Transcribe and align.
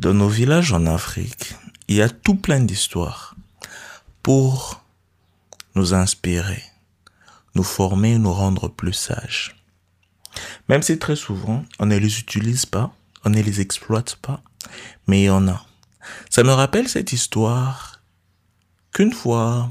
Dans 0.00 0.14
nos 0.14 0.30
villages 0.30 0.72
en 0.72 0.86
Afrique, 0.86 1.56
il 1.86 1.96
y 1.96 2.00
a 2.00 2.08
tout 2.08 2.34
plein 2.34 2.60
d'histoires 2.60 3.36
pour 4.22 4.82
nous 5.74 5.92
inspirer, 5.92 6.62
nous 7.54 7.62
former, 7.62 8.16
nous 8.16 8.32
rendre 8.32 8.68
plus 8.68 8.94
sages. 8.94 9.62
Même 10.70 10.80
si 10.80 10.98
très 10.98 11.16
souvent, 11.16 11.66
on 11.80 11.84
ne 11.84 11.98
les 11.98 12.18
utilise 12.18 12.64
pas, 12.64 12.94
on 13.26 13.28
ne 13.28 13.42
les 13.42 13.60
exploite 13.60 14.16
pas, 14.16 14.42
mais 15.06 15.20
il 15.20 15.26
y 15.26 15.30
en 15.30 15.46
a. 15.48 15.66
Ça 16.30 16.44
me 16.44 16.52
rappelle 16.52 16.88
cette 16.88 17.12
histoire 17.12 18.00
qu'une 18.94 19.12
fois, 19.12 19.70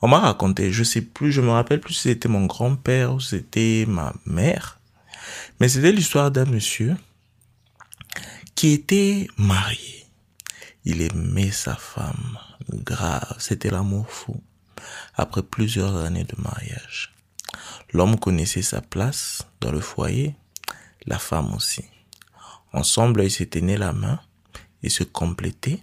on 0.00 0.08
m'a 0.08 0.20
raconté, 0.20 0.72
je 0.72 0.82
sais 0.82 1.02
plus, 1.02 1.30
je 1.30 1.42
me 1.42 1.50
rappelle 1.50 1.82
plus 1.82 1.92
si 1.92 2.08
c'était 2.08 2.30
mon 2.30 2.46
grand-père 2.46 3.12
ou 3.12 3.20
c'était 3.20 3.84
ma 3.86 4.14
mère, 4.24 4.80
mais 5.60 5.68
c'était 5.68 5.92
l'histoire 5.92 6.30
d'un 6.30 6.46
monsieur 6.46 6.96
qui 8.56 8.72
était 8.72 9.28
marié. 9.36 10.06
Il 10.86 11.02
aimait 11.02 11.50
sa 11.50 11.76
femme, 11.76 12.38
grave, 12.70 13.36
c'était 13.38 13.70
l'amour 13.70 14.10
fou, 14.10 14.42
après 15.14 15.42
plusieurs 15.42 15.94
années 15.96 16.24
de 16.24 16.40
mariage. 16.40 17.14
L'homme 17.92 18.18
connaissait 18.18 18.62
sa 18.62 18.80
place 18.80 19.46
dans 19.60 19.70
le 19.70 19.80
foyer, 19.80 20.34
la 21.04 21.18
femme 21.18 21.54
aussi. 21.54 21.84
Ensemble, 22.72 23.24
ils 23.24 23.30
se 23.30 23.44
tenaient 23.44 23.76
la 23.76 23.92
main 23.92 24.20
et 24.82 24.88
se 24.88 25.04
complétaient 25.04 25.82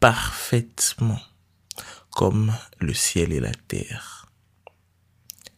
parfaitement, 0.00 1.20
comme 2.10 2.54
le 2.78 2.94
ciel 2.94 3.32
et 3.32 3.40
la 3.40 3.52
terre. 3.52 4.26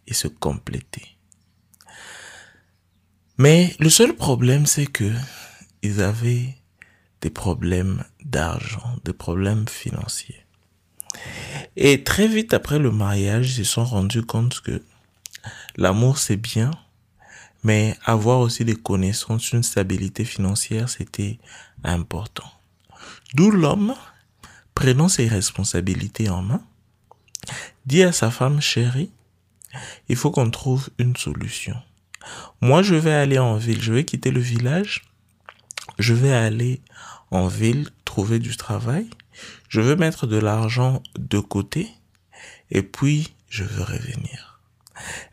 Ils 0.09 0.15
se 0.15 0.29
complétaient. 0.29 1.09
Mais 3.39 3.75
le 3.79 3.91
seul 3.91 4.15
problème, 4.15 4.67
c'est 4.67 4.87
que 4.87 5.13
ils 5.83 6.01
avaient 6.03 6.57
des 7.21 7.31
problèmes 7.31 8.05
d'argent, 8.25 8.97
des 9.05 9.13
problèmes 9.13 9.69
financiers. 9.69 10.45
Et 11.77 12.03
très 12.05 12.27
vite 12.27 12.55
après 12.55 12.79
le 12.79 12.91
mariage, 12.91 13.59
ils 13.59 13.65
se 13.65 13.73
sont 13.73 13.85
rendus 13.85 14.23
compte 14.23 14.61
que 14.61 14.83
L'amour, 15.77 16.19
c'est 16.19 16.37
bien, 16.37 16.71
mais 17.65 17.97
avoir 18.05 18.41
aussi 18.41 18.65
des 18.65 18.77
connaissances, 18.77 19.53
une 19.53 19.63
stabilité 19.63 20.25
financière, 20.25 20.89
c'était 20.89 21.39
important. 21.83 22.51
D'où 23.35 23.51
l'homme, 23.51 23.95
prenant 24.75 25.09
ses 25.09 25.29
responsabilités 25.29 26.29
en 26.29 26.43
main, 26.43 26.63
dit 27.87 28.03
à 28.03 28.13
sa 28.13 28.31
femme 28.31 28.61
chérie, 28.61 29.11
il 30.09 30.17
faut 30.17 30.31
qu'on 30.31 30.51
trouve 30.51 30.91
une 30.99 31.17
solution. 31.17 31.77
Moi, 32.61 32.83
je 32.83 32.95
vais 32.95 33.15
aller 33.15 33.39
en 33.39 33.57
ville, 33.57 33.83
je 33.83 33.93
vais 33.93 34.05
quitter 34.05 34.31
le 34.31 34.41
village, 34.41 35.05
je 36.03 36.15
vais 36.15 36.33
aller 36.33 36.81
en 37.31 37.47
ville 37.47 37.89
trouver 38.05 38.39
du 38.39 38.57
travail, 38.57 39.07
je 39.69 39.81
veux 39.81 39.97
mettre 39.97 40.27
de 40.27 40.37
l'argent 40.37 41.03
de 41.19 41.39
côté, 41.39 41.89
et 42.71 42.83
puis 42.83 43.35
je 43.49 43.65
veux 43.65 43.83
revenir. 43.83 44.61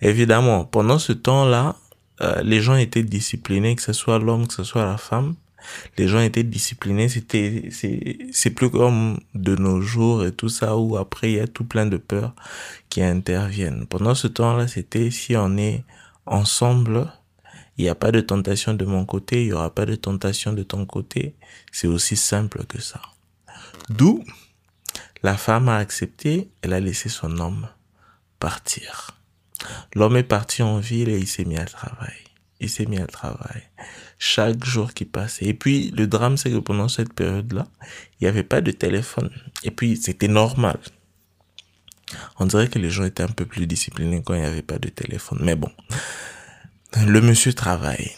Évidemment, 0.01 0.65
pendant 0.65 0.99
ce 0.99 1.13
temps-là, 1.13 1.75
euh, 2.21 2.41
les 2.43 2.61
gens 2.61 2.75
étaient 2.75 3.03
disciplinés, 3.03 3.75
que 3.75 3.81
ce 3.81 3.93
soit 3.93 4.19
l'homme, 4.19 4.47
que 4.47 4.53
ce 4.53 4.63
soit 4.63 4.85
la 4.85 4.97
femme. 4.97 5.35
Les 5.97 6.07
gens 6.07 6.19
étaient 6.21 6.43
disciplinés. 6.43 7.09
C'était, 7.09 7.69
c'est 8.31 8.49
plus 8.49 8.69
comme 8.69 9.19
de 9.35 9.55
nos 9.55 9.81
jours 9.81 10.25
et 10.25 10.31
tout 10.31 10.49
ça 10.49 10.77
où 10.77 10.97
après 10.97 11.31
il 11.31 11.37
y 11.37 11.39
a 11.39 11.47
tout 11.47 11.65
plein 11.65 11.85
de 11.85 11.97
peurs 11.97 12.33
qui 12.89 13.01
interviennent. 13.01 13.85
Pendant 13.87 14.15
ce 14.15 14.27
temps-là, 14.27 14.67
c'était 14.67 15.11
si 15.11 15.35
on 15.35 15.57
est 15.57 15.83
ensemble, 16.25 17.11
il 17.79 17.83
n'y 17.83 17.89
a 17.89 17.95
pas 17.95 18.11
de 18.11 18.19
tentation 18.19 18.73
de 18.73 18.83
mon 18.83 19.05
côté, 19.05 19.43
il 19.43 19.47
n'y 19.47 19.53
aura 19.53 19.73
pas 19.73 19.85
de 19.85 19.95
tentation 19.95 20.51
de 20.51 20.63
ton 20.63 20.85
côté. 20.85 21.35
C'est 21.71 21.87
aussi 21.87 22.17
simple 22.17 22.65
que 22.65 22.81
ça. 22.81 23.01
D'où 23.89 24.25
la 25.23 25.37
femme 25.37 25.69
a 25.69 25.77
accepté, 25.77 26.49
elle 26.61 26.73
a 26.73 26.81
laissé 26.81 27.07
son 27.07 27.39
homme 27.39 27.69
partir. 28.37 29.17
L'homme 29.95 30.17
est 30.17 30.23
parti 30.23 30.61
en 30.61 30.79
ville 30.79 31.07
et 31.07 31.19
il 31.19 31.27
s'est 31.27 31.45
mis 31.45 31.57
à 31.57 31.63
travail. 31.63 32.15
Il 32.59 32.69
s'est 32.69 32.85
mis 32.85 32.99
à 32.99 33.07
travail. 33.07 33.63
Chaque 34.17 34.65
jour 34.65 34.93
qui 34.93 35.05
passait. 35.05 35.45
Et 35.45 35.53
puis, 35.53 35.91
le 35.91 36.05
drame, 36.05 36.35
c'est 36.35 36.51
que 36.51 36.57
pendant 36.57 36.89
cette 36.89 37.13
période-là, 37.13 37.65
il 38.19 38.25
n'y 38.25 38.27
avait 38.27 38.43
pas 38.43 38.59
de 38.59 38.71
téléphone. 38.71 39.29
Et 39.63 39.71
puis, 39.71 39.95
c'était 39.95 40.27
normal. 40.27 40.79
On 42.39 42.45
dirait 42.45 42.67
que 42.67 42.79
les 42.79 42.89
gens 42.89 43.05
étaient 43.05 43.23
un 43.23 43.27
peu 43.27 43.45
plus 43.45 43.67
disciplinés 43.67 44.21
quand 44.21 44.33
il 44.33 44.41
n'y 44.41 44.45
avait 44.45 44.61
pas 44.61 44.79
de 44.79 44.89
téléphone. 44.89 45.39
Mais 45.41 45.55
bon. 45.55 45.71
Le 46.97 47.21
monsieur 47.21 47.53
travaille. 47.53 48.11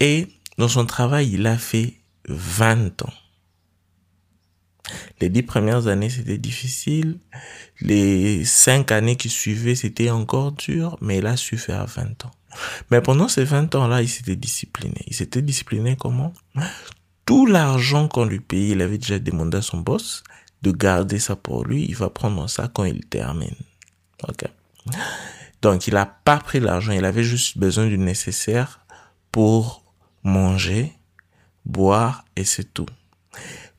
Et 0.00 0.28
dans 0.58 0.68
son 0.68 0.86
travail, 0.86 1.30
il 1.32 1.46
a 1.46 1.56
fait 1.58 1.94
20 2.28 3.02
ans. 3.02 3.12
Les 5.20 5.28
dix 5.28 5.42
premières 5.42 5.86
années, 5.86 6.10
c'était 6.10 6.38
difficile. 6.38 7.18
Les 7.80 8.44
cinq 8.44 8.92
années 8.92 9.16
qui 9.16 9.28
suivaient, 9.28 9.74
c'était 9.74 10.10
encore 10.10 10.52
dur, 10.52 10.96
mais 11.00 11.18
il 11.18 11.26
a 11.26 11.36
su 11.36 11.56
faire 11.56 11.86
20 11.86 12.24
ans. 12.24 12.30
Mais 12.90 13.00
pendant 13.00 13.28
ces 13.28 13.44
20 13.44 13.74
ans-là, 13.74 14.02
il 14.02 14.08
s'était 14.08 14.36
discipliné. 14.36 15.02
Il 15.06 15.14
s'était 15.14 15.42
discipliné 15.42 15.96
comment? 15.96 16.32
Tout 17.24 17.46
l'argent 17.46 18.08
qu'on 18.08 18.24
lui 18.24 18.40
payait, 18.40 18.70
il 18.70 18.82
avait 18.82 18.98
déjà 18.98 19.18
demandé 19.18 19.58
à 19.58 19.62
son 19.62 19.78
boss 19.78 20.22
de 20.62 20.70
garder 20.70 21.18
ça 21.18 21.36
pour 21.36 21.64
lui. 21.64 21.84
Il 21.88 21.96
va 21.96 22.10
prendre 22.10 22.48
ça 22.48 22.68
quand 22.72 22.84
il 22.84 23.04
termine. 23.06 23.56
Ok? 24.28 24.44
Donc, 25.62 25.86
il 25.86 25.94
n'a 25.94 26.06
pas 26.06 26.38
pris 26.38 26.60
l'argent. 26.60 26.92
Il 26.92 27.04
avait 27.04 27.24
juste 27.24 27.58
besoin 27.58 27.86
du 27.86 27.98
nécessaire 27.98 28.80
pour 29.32 29.82
manger, 30.22 30.92
boire 31.64 32.24
et 32.36 32.44
c'est 32.44 32.72
tout 32.72 32.86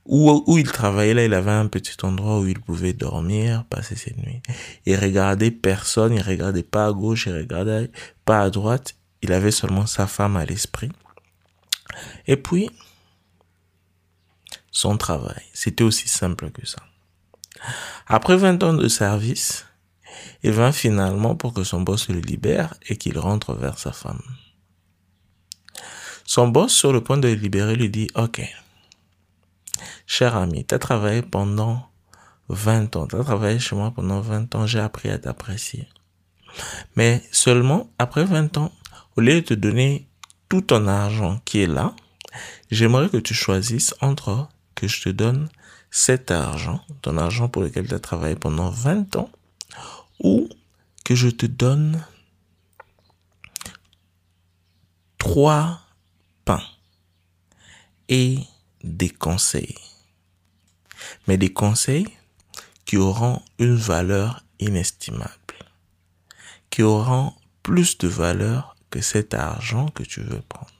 où, 0.07 0.43
où 0.47 0.57
il 0.57 0.71
travaillait 0.71 1.13
là, 1.13 1.25
il 1.25 1.33
avait 1.33 1.51
un 1.51 1.67
petit 1.67 1.95
endroit 2.03 2.39
où 2.39 2.47
il 2.47 2.59
pouvait 2.59 2.93
dormir, 2.93 3.65
passer 3.65 3.95
ses 3.95 4.15
nuits. 4.15 4.41
Il 4.85 4.95
regardait 4.95 5.51
personne, 5.51 6.13
il 6.13 6.21
regardait 6.21 6.63
pas 6.63 6.87
à 6.87 6.91
gauche, 6.93 7.25
il 7.27 7.35
regardait 7.35 7.91
pas 8.25 8.41
à 8.41 8.49
droite. 8.49 8.95
Il 9.21 9.33
avait 9.33 9.51
seulement 9.51 9.85
sa 9.85 10.07
femme 10.07 10.37
à 10.37 10.45
l'esprit. 10.45 10.91
Et 12.25 12.37
puis, 12.37 12.69
son 14.71 14.97
travail. 14.97 15.43
C'était 15.53 15.83
aussi 15.83 16.07
simple 16.07 16.51
que 16.51 16.65
ça. 16.65 16.81
Après 18.07 18.37
20 18.37 18.63
ans 18.63 18.73
de 18.73 18.87
service, 18.87 19.65
il 20.43 20.51
vint 20.51 20.71
finalement 20.71 21.35
pour 21.35 21.53
que 21.53 21.63
son 21.63 21.81
boss 21.81 22.09
le 22.09 22.19
libère 22.19 22.73
et 22.87 22.97
qu'il 22.97 23.17
rentre 23.17 23.53
vers 23.53 23.77
sa 23.79 23.91
femme. 23.91 24.21
Son 26.25 26.47
boss, 26.47 26.73
sur 26.73 26.91
le 26.91 27.01
point 27.01 27.17
de 27.17 27.27
le 27.27 27.35
libérer, 27.35 27.75
lui 27.75 27.89
dit, 27.89 28.09
OK, 28.15 28.41
cher 30.05 30.35
ami, 30.35 30.65
tu 30.65 30.75
as 30.75 30.79
travaillé 30.79 31.21
pendant 31.21 31.89
20 32.49 32.95
ans, 32.95 33.07
tu 33.07 33.15
as 33.15 33.23
travaillé 33.23 33.59
chez 33.59 33.75
moi 33.75 33.91
pendant 33.91 34.21
20 34.21 34.55
ans, 34.55 34.67
j'ai 34.67 34.79
appris 34.79 35.09
à 35.09 35.17
t'apprécier. 35.17 35.87
Mais 36.95 37.23
seulement 37.31 37.89
après 37.99 38.25
20 38.25 38.57
ans, 38.57 38.71
au 39.15 39.21
lieu 39.21 39.35
de 39.35 39.39
te 39.41 39.53
donner 39.53 40.07
tout 40.49 40.61
ton 40.61 40.87
argent 40.87 41.39
qui 41.45 41.61
est 41.61 41.67
là, 41.67 41.95
j'aimerais 42.71 43.09
que 43.09 43.17
tu 43.17 43.33
choisisses 43.33 43.95
entre 44.01 44.49
que 44.75 44.87
je 44.87 45.01
te 45.01 45.09
donne 45.09 45.49
cet 45.91 46.31
argent, 46.31 46.81
ton 47.01 47.17
argent 47.17 47.49
pour 47.49 47.61
lequel 47.61 47.87
tu 47.87 47.93
as 47.93 47.99
travaillé 47.99 48.35
pendant 48.35 48.69
20 48.69 49.15
ans, 49.15 49.29
ou 50.19 50.49
que 51.03 51.15
je 51.15 51.29
te 51.29 51.45
donne 51.45 52.03
trois 55.17 55.81
pains 56.45 56.63
et 58.09 58.39
des 58.83 59.09
conseils 59.09 59.75
mais 61.27 61.37
des 61.37 61.51
conseils 61.51 62.07
qui 62.85 62.97
auront 62.97 63.41
une 63.59 63.75
valeur 63.75 64.43
inestimable, 64.59 65.31
qui 66.69 66.83
auront 66.83 67.33
plus 67.63 67.97
de 67.97 68.07
valeur 68.07 68.75
que 68.89 69.01
cet 69.01 69.33
argent 69.33 69.87
que 69.89 70.03
tu 70.03 70.21
veux 70.21 70.41
prendre. 70.47 70.71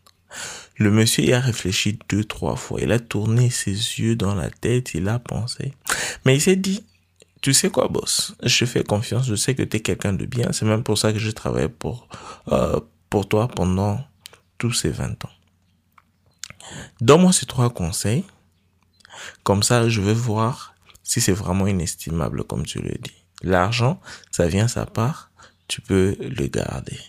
Le 0.78 0.92
monsieur 0.92 1.24
y 1.24 1.34
a 1.34 1.40
réfléchi 1.40 2.00
deux, 2.10 2.24
trois 2.24 2.56
fois. 2.56 2.80
Il 2.82 2.92
a 2.92 3.00
tourné 3.00 3.50
ses 3.50 3.72
yeux 3.72 4.16
dans 4.16 4.36
la 4.36 4.50
tête, 4.50 4.94
il 4.94 5.08
a 5.10 5.20
pensé. 5.20 5.74
Mais 6.26 6.36
il 6.36 6.42
s'est 6.42 6.56
dit, 6.56 6.86
tu 7.42 7.54
sais 7.54 7.70
quoi, 7.70 7.88
boss? 7.88 8.34
Je 8.44 8.66
fais 8.66 8.84
confiance, 8.84 9.28
je 9.28 9.36
sais 9.36 9.56
que 9.56 9.64
tu 9.64 9.78
es 9.78 9.80
quelqu'un 9.80 10.14
de 10.14 10.26
bien. 10.26 10.52
C'est 10.52 10.66
même 10.66 10.84
pour 10.84 10.98
ça 10.98 11.14
que 11.14 11.20
je 11.20 11.32
travaille 11.32 11.70
pour, 11.70 12.08
euh, 12.52 12.80
pour 13.10 13.28
toi 13.28 13.48
pendant 13.48 14.00
tous 14.58 14.74
ces 14.74 14.90
20 14.90 15.26
ans. 15.26 15.30
Donne-moi 17.00 17.32
ces 17.32 17.46
trois 17.46 17.70
conseils 17.70 18.26
comme 19.44 19.64
ça, 19.64 19.88
je 19.90 20.02
vais 20.02 20.14
voir 20.14 20.76
si 21.04 21.22
c'est 21.22 21.34
vraiment 21.34 21.68
inestimable, 21.68 22.44
comme 22.44 22.66
tu 22.66 22.80
le 22.80 22.96
dis. 23.02 23.24
L'argent, 23.44 24.00
ça 24.32 24.48
vient 24.48 24.68
sa 24.68 24.86
part, 24.86 25.32
tu 25.68 25.82
peux 25.82 26.16
le 26.20 26.48
garder. 26.48 27.00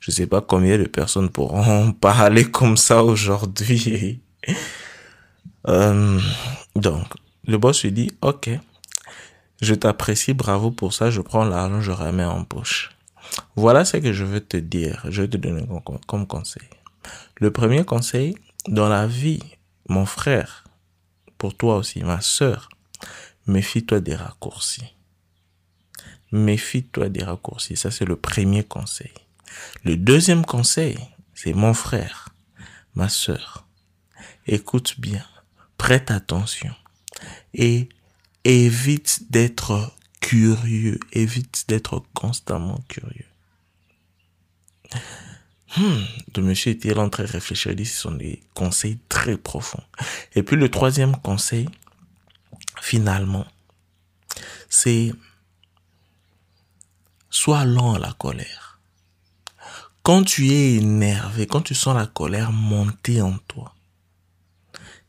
Je 0.00 0.10
sais 0.10 0.26
pas 0.26 0.40
combien 0.40 0.78
de 0.78 0.84
personnes 0.84 1.30
pourront 1.30 1.92
parler 2.00 2.44
comme 2.44 2.76
ça 2.76 3.04
aujourd'hui. 3.04 4.20
euh, 5.68 6.20
donc, 6.74 7.06
le 7.46 7.58
boss 7.58 7.82
lui 7.84 7.92
dit, 7.92 8.10
ok, 8.22 8.50
je 9.62 9.74
t'apprécie, 9.74 10.34
bravo 10.34 10.72
pour 10.72 10.92
ça, 10.92 11.10
je 11.10 11.20
prends 11.20 11.44
l'argent, 11.44 11.80
je 11.80 11.92
remets 11.92 12.24
en 12.24 12.44
poche. 12.44 12.90
Voilà 13.54 13.84
ce 13.84 13.96
que 13.96 14.12
je 14.12 14.24
veux 14.24 14.40
te 14.40 14.56
dire, 14.56 15.06
je 15.08 15.22
vais 15.22 15.28
te 15.28 15.36
donner 15.36 15.64
comme 16.06 16.26
conseil. 16.26 16.68
Le 17.36 17.50
premier 17.52 17.84
conseil, 17.84 18.36
dans 18.66 18.88
la 18.88 19.06
vie, 19.06 19.42
mon 19.88 20.04
frère, 20.04 20.64
pour 21.38 21.56
toi 21.56 21.76
aussi, 21.76 22.02
ma 22.02 22.20
sœur, 22.20 22.68
méfie-toi 23.46 24.00
des 24.00 24.16
raccourcis. 24.16 24.94
Méfie-toi 26.32 27.08
des 27.08 27.22
raccourcis. 27.22 27.76
Ça, 27.76 27.90
c'est 27.90 28.04
le 28.04 28.16
premier 28.16 28.64
conseil. 28.64 29.12
Le 29.84 29.96
deuxième 29.96 30.44
conseil, 30.44 30.98
c'est 31.34 31.52
mon 31.52 31.74
frère, 31.74 32.30
ma 32.94 33.08
sœur. 33.08 33.66
Écoute 34.46 34.98
bien, 34.98 35.24
prête 35.78 36.10
attention 36.10 36.74
et 37.54 37.88
évite 38.44 39.30
d'être 39.30 39.92
curieux, 40.20 40.98
évite 41.12 41.64
d'être 41.68 42.02
constamment 42.14 42.80
curieux. 42.88 43.26
Hmm, 45.76 46.04
le 46.36 46.42
monsieur 46.42 46.72
était 46.72 46.96
en 46.98 47.08
train 47.08 47.24
de 47.24 47.30
réfléchir, 47.30 47.74
dit 47.74 47.86
ce 47.86 48.02
sont 48.02 48.12
des 48.12 48.42
conseils 48.54 48.98
très 49.08 49.38
profonds. 49.38 49.82
Et 50.34 50.42
puis 50.42 50.56
le 50.56 50.70
troisième 50.70 51.16
conseil, 51.16 51.68
finalement, 52.80 53.46
c'est 54.68 55.12
sois 57.30 57.64
lent 57.64 57.94
à 57.94 57.98
la 57.98 58.12
colère. 58.12 58.80
Quand 60.02 60.24
tu 60.24 60.50
es 60.50 60.74
énervé, 60.74 61.46
quand 61.46 61.62
tu 61.62 61.74
sens 61.74 61.96
la 61.96 62.06
colère 62.06 62.52
monter 62.52 63.22
en 63.22 63.38
toi, 63.38 63.74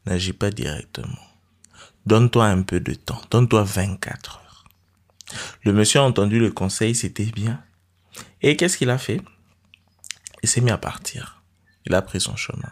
n'agis 0.06 0.34
pas 0.34 0.52
directement. 0.52 1.33
Donne-toi 2.06 2.46
un 2.46 2.62
peu 2.64 2.80
de 2.80 2.94
temps, 2.94 3.22
donne-toi 3.32 3.64
24 3.64 4.38
heures. 4.38 4.66
Le 5.64 5.74
monsieur 5.74 6.00
a 6.00 6.04
entendu 6.04 6.40
le 6.40 6.52
conseil, 6.52 6.96
c'était 6.96 7.26
bien. 7.26 7.64
Et 8.42 8.58
qu'est-ce 8.58 8.78
qu'il 8.78 8.90
a 8.90 8.98
fait? 8.98 9.22
Il 10.42 10.50
s'est 10.50 10.62
mis 10.62 10.72
à 10.72 10.78
partir. 10.78 11.42
Il 11.86 11.96
a 11.96 12.02
pris 12.02 12.20
son 12.20 12.36
chemin. 12.36 12.72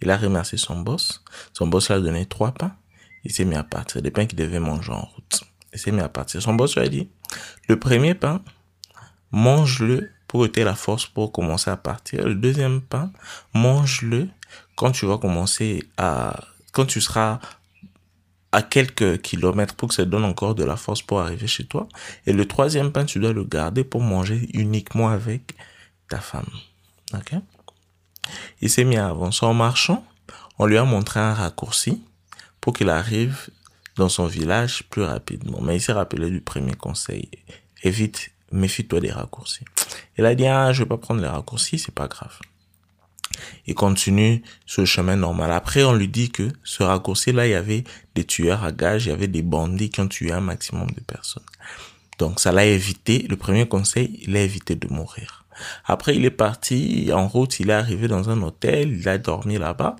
Il 0.00 0.10
a 0.10 0.16
remercié 0.16 0.58
son 0.58 0.80
boss. 0.80 1.22
Son 1.52 1.66
boss 1.66 1.88
lui 1.88 1.94
a 1.94 2.00
donné 2.00 2.26
trois 2.26 2.52
pains. 2.52 2.74
Il 3.24 3.32
s'est 3.32 3.44
mis 3.44 3.54
à 3.54 3.62
partir. 3.62 4.02
Des 4.02 4.10
pains 4.10 4.26
qu'il 4.26 4.38
devait 4.38 4.58
manger 4.58 4.92
en 4.92 5.02
route. 5.02 5.44
Il 5.72 5.78
s'est 5.78 5.92
mis 5.92 6.00
à 6.00 6.08
partir. 6.08 6.42
Son 6.42 6.54
boss 6.54 6.74
lui 6.76 6.82
a 6.82 6.88
dit, 6.88 7.08
le 7.68 7.78
premier 7.78 8.14
pain, 8.14 8.42
mange-le 9.30 10.10
pour 10.26 10.40
ôter 10.40 10.64
la 10.64 10.74
force 10.74 11.06
pour 11.06 11.30
commencer 11.30 11.70
à 11.70 11.76
partir. 11.76 12.26
Le 12.26 12.34
deuxième 12.34 12.80
pain, 12.80 13.12
mange-le 13.54 14.28
quand 14.76 14.90
tu 14.90 15.06
vas 15.06 15.18
commencer 15.18 15.84
à, 15.98 16.40
quand 16.72 16.86
tu 16.86 17.00
seras 17.00 17.38
à 18.52 18.62
quelques 18.62 19.22
kilomètres 19.22 19.74
pour 19.74 19.88
que 19.88 19.94
ça 19.94 20.04
donne 20.04 20.24
encore 20.24 20.54
de 20.54 20.62
la 20.62 20.76
force 20.76 21.02
pour 21.02 21.20
arriver 21.20 21.46
chez 21.46 21.64
toi. 21.64 21.88
Et 22.26 22.32
le 22.32 22.46
troisième 22.46 22.92
pain, 22.92 23.04
tu 23.06 23.18
dois 23.18 23.32
le 23.32 23.44
garder 23.44 23.82
pour 23.82 24.02
manger 24.02 24.48
uniquement 24.52 25.08
avec 25.08 25.54
ta 26.08 26.18
femme. 26.18 26.48
Ok? 27.14 27.32
Il 28.60 28.70
s'est 28.70 28.84
mis 28.84 28.98
à 28.98 29.08
avancer 29.08 29.44
en 29.46 29.54
marchant. 29.54 30.04
On 30.58 30.66
lui 30.66 30.76
a 30.76 30.84
montré 30.84 31.18
un 31.18 31.34
raccourci 31.34 32.02
pour 32.60 32.74
qu'il 32.74 32.90
arrive 32.90 33.48
dans 33.96 34.10
son 34.10 34.26
village 34.26 34.84
plus 34.90 35.02
rapidement. 35.02 35.60
Mais 35.62 35.76
il 35.76 35.80
s'est 35.80 35.92
rappelé 35.92 36.30
du 36.30 36.40
premier 36.40 36.74
conseil. 36.74 37.30
Évite, 37.82 38.30
méfie-toi 38.52 39.00
des 39.00 39.10
raccourcis. 39.10 39.64
Il 40.18 40.26
a 40.26 40.34
dit, 40.34 40.46
ah, 40.46 40.72
je 40.72 40.82
vais 40.82 40.88
pas 40.88 40.98
prendre 40.98 41.20
les 41.20 41.28
raccourcis, 41.28 41.78
c'est 41.78 41.94
pas 41.94 42.06
grave. 42.06 42.38
Il 43.66 43.74
continue 43.74 44.42
le 44.76 44.84
chemin 44.84 45.16
normal. 45.16 45.52
Après, 45.52 45.84
on 45.84 45.92
lui 45.92 46.08
dit 46.08 46.30
que 46.30 46.48
ce 46.64 46.82
raccourci-là, 46.82 47.46
il 47.46 47.50
y 47.50 47.54
avait 47.54 47.84
des 48.14 48.24
tueurs 48.24 48.64
à 48.64 48.72
gages, 48.72 49.06
il 49.06 49.10
y 49.10 49.12
avait 49.12 49.28
des 49.28 49.42
bandits 49.42 49.90
qui 49.90 50.00
ont 50.00 50.08
tué 50.08 50.32
un 50.32 50.40
maximum 50.40 50.88
de 50.90 51.00
personnes. 51.00 51.42
Donc, 52.18 52.40
ça 52.40 52.52
l'a 52.52 52.64
évité. 52.64 53.26
Le 53.28 53.36
premier 53.36 53.66
conseil, 53.66 54.20
il 54.22 54.36
a 54.36 54.42
évité 54.42 54.74
de 54.74 54.88
mourir. 54.88 55.44
Après, 55.84 56.16
il 56.16 56.24
est 56.24 56.30
parti 56.30 57.10
en 57.12 57.28
route, 57.28 57.60
il 57.60 57.70
est 57.70 57.74
arrivé 57.74 58.08
dans 58.08 58.30
un 58.30 58.40
hôtel, 58.42 58.92
il 58.92 59.08
a 59.08 59.18
dormi 59.18 59.58
là-bas. 59.58 59.96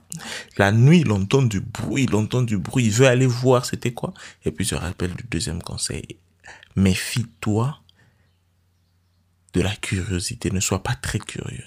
La 0.57 0.73
nuit, 0.73 1.01
il 1.01 1.13
entend 1.13 1.43
du 1.43 1.61
bruit, 1.61 2.05
il 2.05 2.15
entend 2.15 2.43
du 2.43 2.59
bruit, 2.59 2.87
il 2.87 2.91
veut 2.91 3.07
aller 3.07 3.27
voir 3.27 3.65
c'était 3.65 3.93
quoi. 3.93 4.15
Et 4.45 4.51
puis, 4.51 4.65
je 4.65 4.75
rappelle 4.75 5.15
du 5.15 5.25
deuxième 5.31 5.63
conseil. 5.63 6.17
Méfie-toi 6.77 7.79
de 9.53 9.61
la 9.61 9.75
curiosité, 9.77 10.51
ne 10.51 10.61
sois 10.61 10.83
pas 10.83 10.95
très 10.95 11.19
curieux. 11.19 11.65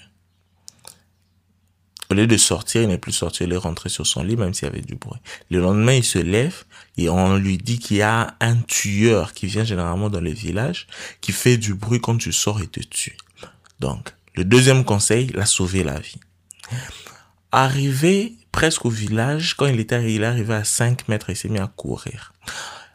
Au 2.10 2.14
lieu 2.14 2.26
de 2.26 2.36
sortir, 2.36 2.82
il 2.82 2.88
n'est 2.88 2.98
plus 2.98 3.12
sorti, 3.12 3.44
il 3.44 3.52
est 3.52 3.56
rentré 3.56 3.88
sur 3.88 4.06
son 4.06 4.22
lit, 4.22 4.36
même 4.36 4.54
s'il 4.54 4.68
y 4.68 4.70
avait 4.70 4.80
du 4.80 4.94
bruit. 4.94 5.20
Le 5.50 5.60
lendemain, 5.60 5.94
il 5.94 6.04
se 6.04 6.18
lève 6.18 6.64
et 6.96 7.08
on 7.08 7.36
lui 7.36 7.58
dit 7.58 7.78
qu'il 7.78 7.98
y 7.98 8.02
a 8.02 8.36
un 8.40 8.56
tueur 8.56 9.32
qui 9.32 9.46
vient 9.46 9.64
généralement 9.64 10.08
dans 10.08 10.20
les 10.20 10.32
villages, 10.32 10.86
qui 11.20 11.32
fait 11.32 11.56
du 11.56 11.74
bruit 11.74 12.00
quand 12.00 12.16
tu 12.16 12.32
sors 12.32 12.60
et 12.60 12.66
te 12.66 12.80
tue. 12.80 13.16
Donc, 13.80 14.14
le 14.34 14.44
deuxième 14.44 14.84
conseil, 14.84 15.28
l'a 15.34 15.46
sauvé 15.46 15.82
la 15.82 15.98
vie. 15.98 16.20
Arrivé 17.52 18.34
presque 18.52 18.84
au 18.86 18.90
village, 18.90 19.54
quand 19.54 19.66
il 19.66 19.80
était 19.80 20.14
il 20.14 20.22
est 20.22 20.26
arrivé 20.26 20.54
à 20.54 20.64
5 20.64 21.08
mètres, 21.08 21.30
il 21.30 21.36
s'est 21.36 21.48
mis 21.48 21.58
à 21.58 21.66
courir. 21.66 22.32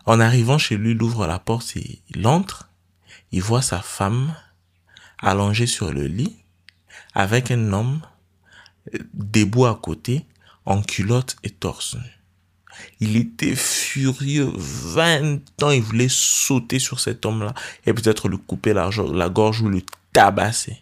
En 0.06 0.20
arrivant 0.20 0.58
chez 0.58 0.78
lui, 0.78 0.92
il 0.92 1.04
ouvre 1.04 1.28
la 1.28 1.40
porte 1.40 1.76
et 1.76 2.02
il 2.10 2.26
entre. 2.26 2.70
Il 3.32 3.42
voit 3.42 3.62
sa 3.62 3.80
femme 3.80 4.36
allongée 5.20 5.68
sur 5.68 5.92
le 5.92 6.08
lit 6.08 6.36
avec 7.14 7.52
un 7.52 7.74
homme 7.74 8.02
debout 9.14 9.66
à 9.66 9.76
côté 9.76 10.26
en 10.66 10.82
culotte 10.82 11.36
et 11.44 11.50
torse. 11.50 11.98
Il 13.00 13.18
était 13.18 13.56
furieux. 13.56 14.52
20 14.56 15.64
ans, 15.64 15.72
il 15.72 15.82
voulait 15.82 16.10
sauter 16.10 16.80
sur 16.80 17.00
cet 17.00 17.26
homme-là 17.26 17.54
et 17.86 17.94
peut-être 17.94 18.28
lui 18.28 18.40
couper 18.40 18.74
la, 18.74 18.90
la 19.14 19.30
gorge 19.30 19.62
ou 19.62 19.70
le 19.70 19.82
tabassé. 20.14 20.82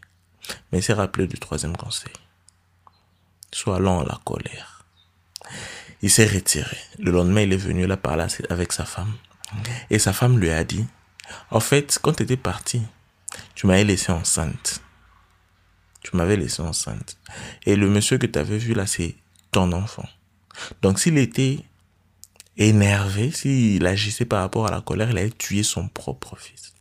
Mais 0.71 0.81
c'est 0.81 0.93
rappelé 0.93 1.27
du 1.27 1.37
troisième 1.37 1.75
conseil. 1.75 2.13
Sois 3.51 3.79
lent 3.79 4.01
à 4.01 4.05
la 4.05 4.19
colère. 4.23 4.85
Il 6.01 6.09
s'est 6.09 6.27
retiré. 6.27 6.77
Le 6.97 7.11
lendemain, 7.11 7.41
il 7.41 7.53
est 7.53 7.57
venu 7.57 7.85
là 7.85 7.97
parler 7.97 8.25
avec 8.49 8.71
sa 8.71 8.85
femme. 8.85 9.13
Et 9.89 9.99
sa 9.99 10.13
femme 10.13 10.39
lui 10.39 10.49
a 10.51 10.63
dit, 10.63 10.85
en 11.51 11.59
fait, 11.59 11.99
quand 12.01 12.13
tu 12.13 12.23
étais 12.23 12.37
parti, 12.37 12.81
tu 13.55 13.67
m'avais 13.67 13.83
laissé 13.83 14.11
enceinte. 14.11 14.81
Tu 16.01 16.15
m'avais 16.15 16.37
laissé 16.37 16.61
enceinte. 16.61 17.17
Et 17.65 17.75
le 17.75 17.89
monsieur 17.89 18.17
que 18.17 18.25
tu 18.25 18.39
avais 18.39 18.57
vu 18.57 18.73
là, 18.73 18.87
c'est 18.87 19.15
ton 19.51 19.71
enfant. 19.71 20.07
Donc 20.81 20.99
s'il 20.99 21.17
était 21.17 21.59
énervé, 22.57 23.31
s'il 23.31 23.85
agissait 23.85 24.25
par 24.25 24.41
rapport 24.41 24.67
à 24.67 24.71
la 24.71 24.81
colère, 24.81 25.09
il 25.11 25.17
allait 25.17 25.29
tuer 25.31 25.63
son 25.63 25.87
propre 25.87 26.37
fils. 26.37 26.73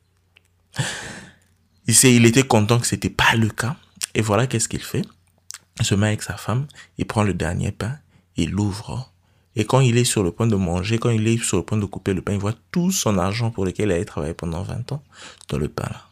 Il, 1.87 2.27
était 2.27 2.43
content 2.43 2.79
que 2.79 2.87
c'était 2.87 3.11
pas 3.11 3.35
le 3.35 3.49
cas. 3.49 3.77
Et 4.15 4.21
voilà 4.21 4.47
qu'est-ce 4.47 4.69
qu'il 4.69 4.83
fait. 4.83 5.05
Il 5.81 5.87
se 5.87 5.95
met 5.95 6.09
avec 6.09 6.23
sa 6.23 6.37
femme, 6.37 6.67
il 6.99 7.07
prend 7.07 7.23
le 7.23 7.35
dernier 7.35 7.71
pain, 7.71 7.99
il 8.37 8.51
l'ouvre. 8.51 9.13
Et 9.55 9.65
quand 9.65 9.81
il 9.81 9.97
est 9.97 10.05
sur 10.05 10.23
le 10.23 10.33
point 10.33 10.47
de 10.47 10.57
manger, 10.57 10.99
quand 10.99 11.11
il 11.11 11.27
est 11.27 11.43
sur 11.43 11.57
le 11.57 11.63
point 11.63 11.79
de 11.79 11.85
couper 11.85 12.15
le 12.15 12.23
pain, 12.23 12.33
il 12.33 12.39
voit 12.39 12.55
tout 12.73 12.91
son 12.91 13.17
argent 13.17 13.51
pour 13.51 13.65
lequel 13.65 13.91
il 13.91 13.93
a 13.93 14.05
travaillé 14.05 14.35
pendant 14.35 14.63
20 14.63 14.93
ans 14.93 15.03
dans 15.49 15.59
le 15.59 15.69
pain 15.69 15.89
là. 15.91 16.05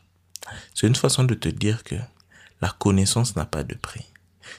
C'est 0.74 0.86
une 0.86 0.94
façon 0.94 1.24
de 1.24 1.34
te 1.34 1.48
dire 1.48 1.82
que 1.82 1.96
la 2.60 2.70
connaissance 2.70 3.36
n'a 3.36 3.46
pas 3.46 3.62
de 3.62 3.74
prix. 3.74 4.06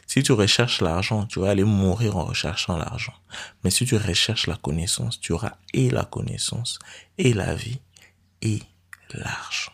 Si 0.06 0.24
tu 0.24 0.32
recherches 0.32 0.82
l'argent, 0.82 1.25
tu 1.25 1.39
vas 1.39 1.50
aller 1.50 1.63
mourir 1.63 2.18
en 2.18 2.25
recherchant 2.25 2.77
l'argent. 2.77 3.13
Mais 3.63 3.70
si 3.70 3.86
tu 3.86 3.96
recherches 3.96 4.48
la 4.48 4.58
connaissance, 4.58 5.20
tu 5.20 5.32
auras 5.32 5.54
et 5.74 5.89
la 5.89 6.06
connaissance, 6.06 6.80
et 7.18 7.34
la 7.34 7.56
vie, 7.56 7.80
et 8.42 8.62
l'argent. 9.13 9.72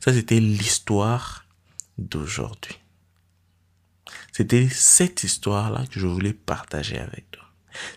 Ça, 0.00 0.12
c'était 0.12 0.40
l'histoire 0.40 1.46
d'aujourd'hui. 1.98 2.78
C'était 4.32 4.68
cette 4.68 5.22
histoire-là 5.22 5.86
que 5.86 6.00
je 6.00 6.06
voulais 6.06 6.32
partager 6.32 6.98
avec 6.98 7.30
toi. 7.30 7.44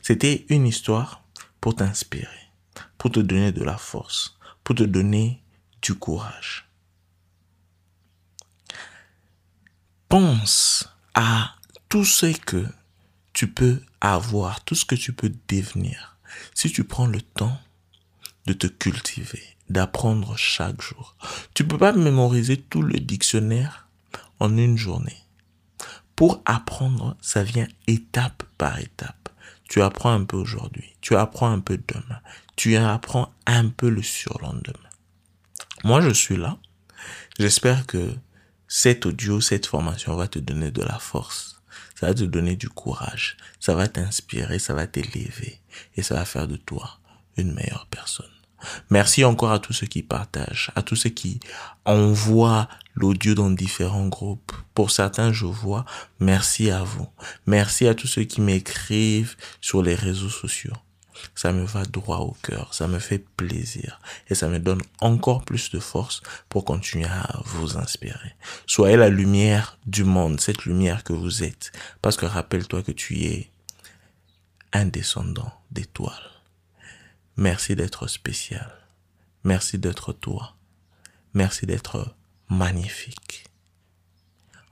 C'était 0.01 0.45
une 0.49 0.67
histoire 0.67 1.23
pour 1.61 1.75
t'inspirer, 1.75 2.51
pour 2.97 3.11
te 3.11 3.19
donner 3.19 3.51
de 3.51 3.63
la 3.63 3.77
force, 3.77 4.37
pour 4.63 4.75
te 4.75 4.83
donner 4.83 5.41
du 5.81 5.95
courage. 5.95 6.66
Pense 10.09 10.87
à 11.15 11.55
tout 11.89 12.05
ce 12.05 12.27
que 12.27 12.65
tu 13.33 13.47
peux 13.47 13.81
avoir, 13.99 14.63
tout 14.63 14.75
ce 14.75 14.85
que 14.85 14.95
tu 14.95 15.11
peux 15.11 15.31
devenir, 15.49 16.17
si 16.53 16.71
tu 16.71 16.85
prends 16.85 17.07
le 17.07 17.21
temps 17.21 17.59
de 18.45 18.53
te 18.53 18.67
cultiver, 18.67 19.43
d'apprendre 19.69 20.37
chaque 20.37 20.81
jour. 20.81 21.15
Tu 21.53 21.67
peux 21.67 21.77
pas 21.77 21.91
mémoriser 21.91 22.57
tout 22.57 22.81
le 22.81 22.99
dictionnaire 22.99 23.87
en 24.39 24.55
une 24.57 24.77
journée. 24.77 25.17
Pour 26.15 26.41
apprendre, 26.45 27.17
ça 27.21 27.43
vient 27.43 27.67
étape 27.85 28.43
par 28.57 28.79
étape. 28.79 29.29
Tu 29.69 29.81
apprends 29.81 30.13
un 30.13 30.23
peu 30.23 30.37
aujourd'hui, 30.37 30.95
tu 31.01 31.15
apprends 31.17 31.51
un 31.51 31.59
peu 31.59 31.77
demain, 31.77 32.21
tu 32.55 32.77
apprends 32.77 33.33
un 33.45 33.67
peu 33.67 33.89
le 33.89 34.01
surlendemain. 34.01 34.89
Moi, 35.83 35.99
je 35.99 36.09
suis 36.09 36.37
là. 36.37 36.57
J'espère 37.37 37.85
que 37.85 38.15
cet 38.67 39.05
audio, 39.05 39.39
cette 39.39 39.65
formation 39.65 40.15
va 40.15 40.27
te 40.27 40.39
donner 40.39 40.71
de 40.71 40.81
la 40.81 40.99
force. 40.99 41.61
Ça 41.99 42.07
va 42.07 42.13
te 42.13 42.23
donner 42.23 42.55
du 42.55 42.69
courage. 42.69 43.37
Ça 43.59 43.75
va 43.75 43.87
t'inspirer, 43.87 44.59
ça 44.59 44.73
va 44.73 44.87
t'élever. 44.87 45.59
Et 45.95 46.03
ça 46.03 46.15
va 46.15 46.25
faire 46.25 46.47
de 46.47 46.57
toi 46.57 46.99
une 47.37 47.53
meilleure 47.53 47.87
personne. 47.89 48.25
Merci 48.89 49.23
encore 49.23 49.51
à 49.51 49.59
tous 49.59 49.73
ceux 49.73 49.87
qui 49.87 50.03
partagent, 50.03 50.71
à 50.75 50.81
tous 50.81 50.95
ceux 50.95 51.11
qui 51.11 51.39
envoient 51.85 52.67
l'audio 52.95 53.35
dans 53.35 53.51
différents 53.51 54.07
groupes. 54.07 54.51
Pour 54.73 54.91
certains, 54.91 55.31
je 55.31 55.45
vois. 55.45 55.85
Merci 56.19 56.71
à 56.71 56.83
vous. 56.83 57.07
Merci 57.45 57.87
à 57.87 57.93
tous 57.93 58.07
ceux 58.07 58.23
qui 58.23 58.41
m'écrivent 58.41 59.35
sur 59.61 59.83
les 59.83 59.95
réseaux 59.95 60.29
sociaux. 60.29 60.73
Ça 61.35 61.51
me 61.51 61.65
va 61.65 61.83
droit 61.85 62.19
au 62.19 62.35
cœur, 62.43 62.73
ça 62.73 62.87
me 62.87 62.99
fait 62.99 63.23
plaisir 63.37 63.99
et 64.27 64.35
ça 64.35 64.47
me 64.47 64.59
donne 64.59 64.81
encore 65.01 65.43
plus 65.43 65.71
de 65.71 65.79
force 65.79 66.21
pour 66.49 66.65
continuer 66.65 67.05
à 67.05 67.41
vous 67.45 67.77
inspirer. 67.77 68.35
Soyez 68.65 68.97
la 68.97 69.09
lumière 69.09 69.77
du 69.85 70.03
monde, 70.03 70.39
cette 70.39 70.65
lumière 70.65 71.03
que 71.03 71.13
vous 71.13 71.43
êtes. 71.43 71.71
Parce 72.01 72.17
que 72.17 72.25
rappelle-toi 72.25 72.83
que 72.83 72.91
tu 72.91 73.23
es 73.23 73.51
un 74.73 74.85
descendant 74.85 75.51
d'étoiles. 75.71 76.31
Merci 77.37 77.75
d'être 77.75 78.07
spécial. 78.07 78.71
Merci 79.43 79.77
d'être 79.77 80.11
toi. 80.13 80.55
Merci 81.33 81.65
d'être 81.65 82.15
magnifique. 82.49 83.45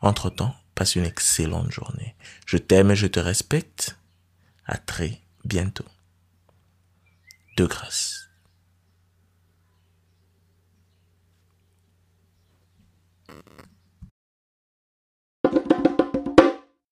Entre-temps, 0.01 0.55
passe 0.73 0.95
une 0.95 1.05
excellente 1.05 1.71
journée. 1.71 2.15
Je 2.45 2.57
t'aime 2.57 2.91
et 2.91 2.95
je 2.95 3.07
te 3.07 3.19
respecte. 3.19 3.97
À 4.65 4.77
très 4.77 5.21
bientôt. 5.43 5.85
De 7.55 7.65
grâce. 7.65 8.24